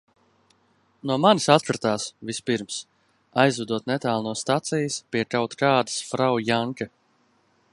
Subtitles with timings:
[1.09, 2.79] "No manis "atkratās" vispirms,
[3.43, 6.89] aizvedot netālu no stacijas pie kaut kādas Frau Janke."